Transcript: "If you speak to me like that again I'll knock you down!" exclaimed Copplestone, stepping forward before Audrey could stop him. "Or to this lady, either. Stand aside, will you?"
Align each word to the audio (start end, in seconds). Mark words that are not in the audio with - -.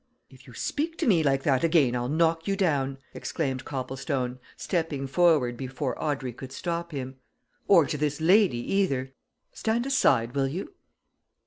"If 0.31 0.47
you 0.47 0.55
speak 0.55 0.97
to 0.97 1.05
me 1.05 1.21
like 1.21 1.43
that 1.43 1.63
again 1.63 1.95
I'll 1.95 2.09
knock 2.09 2.47
you 2.47 2.55
down!" 2.55 2.97
exclaimed 3.13 3.65
Copplestone, 3.65 4.39
stepping 4.57 5.05
forward 5.05 5.55
before 5.55 5.95
Audrey 6.03 6.33
could 6.33 6.51
stop 6.51 6.91
him. 6.91 7.17
"Or 7.67 7.85
to 7.85 7.99
this 7.99 8.19
lady, 8.19 8.57
either. 8.57 9.13
Stand 9.53 9.85
aside, 9.85 10.33
will 10.33 10.47
you?" 10.47 10.73